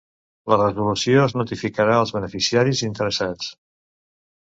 [0.53, 3.55] La resolució es notificarà als beneficiaris interessats.